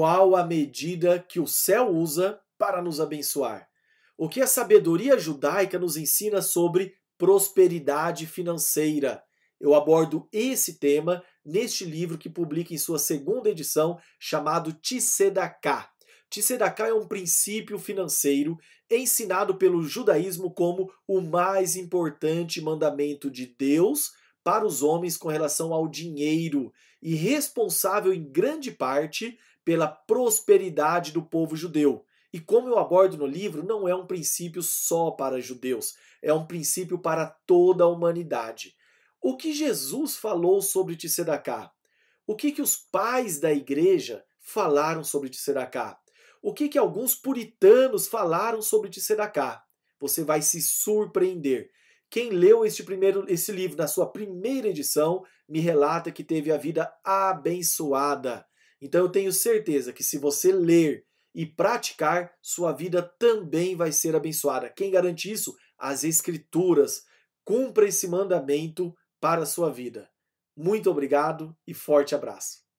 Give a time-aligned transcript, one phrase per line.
[0.00, 3.68] Qual a medida que o céu usa para nos abençoar?
[4.16, 9.22] O que a sabedoria judaica nos ensina sobre prosperidade financeira?
[9.60, 15.90] Eu abordo esse tema neste livro que publica em sua segunda edição, chamado Tsedaká.
[16.30, 18.56] Tsedaká é um princípio financeiro
[18.90, 24.12] ensinado pelo judaísmo como o mais importante mandamento de Deus
[24.42, 26.72] para os homens com relação ao dinheiro
[27.02, 29.38] e responsável em grande parte
[29.70, 32.04] pela prosperidade do povo judeu.
[32.32, 36.44] E como eu abordo no livro, não é um princípio só para judeus, é um
[36.44, 38.74] princípio para toda a humanidade.
[39.22, 41.70] O que Jesus falou sobre Tsedaká?
[42.26, 46.00] O que, que os pais da igreja falaram sobre Tsedaká?
[46.42, 49.62] O que, que alguns puritanos falaram sobre Tsedaká?
[50.00, 51.70] Você vai se surpreender.
[52.10, 56.56] Quem leu este primeiro esse livro na sua primeira edição me relata que teve a
[56.56, 58.49] vida abençoada.
[58.80, 64.16] Então eu tenho certeza que se você ler e praticar, sua vida também vai ser
[64.16, 64.70] abençoada.
[64.70, 65.56] Quem garante isso?
[65.78, 67.04] As Escrituras.
[67.44, 70.10] Cumpra esse mandamento para a sua vida.
[70.56, 72.69] Muito obrigado e forte abraço.